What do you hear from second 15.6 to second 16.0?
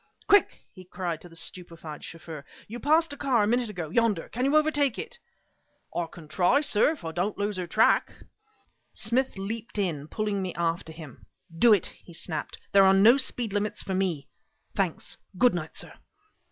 sir!"